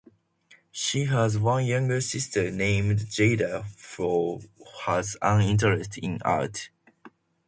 [0.71, 3.65] She has one younger sister named Jayda
[3.97, 4.41] who
[4.85, 6.71] has an interest in art.